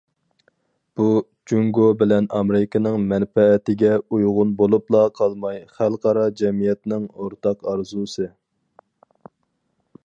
[0.99, 1.03] بۇ،
[1.51, 8.31] جۇڭگو بىلەن ئامېرىكىنىڭ مەنپەئەتىگە ئۇيغۇن بولۇپلا قالماي، خەلقئارا جەمئىيەتنىڭ ئورتاق ئارزۇسى.